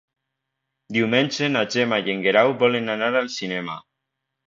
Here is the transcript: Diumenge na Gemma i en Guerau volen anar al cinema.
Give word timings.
Diumenge 0.97 1.51
na 1.53 1.63
Gemma 1.77 2.01
i 2.09 2.17
en 2.17 2.25
Guerau 2.27 2.57
volen 2.65 2.93
anar 2.99 3.15
al 3.25 3.33
cinema. 3.39 3.81